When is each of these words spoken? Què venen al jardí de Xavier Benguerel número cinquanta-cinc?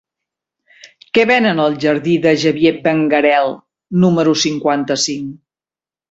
Què 1.17 1.25
venen 1.31 1.59
al 1.65 1.75
jardí 1.83 2.15
de 2.23 2.31
Xavier 2.43 2.71
Benguerel 2.87 3.53
número 4.05 4.33
cinquanta-cinc? 4.45 5.37